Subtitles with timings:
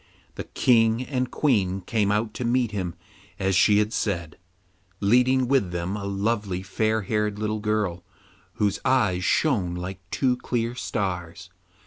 [0.33, 2.95] The King and Queen came out to meet him
[3.37, 4.39] as she had said,
[4.99, 8.03] leading with them a lovely fair haired little girl,
[8.53, 11.51] whose eyes shone like two clear stars.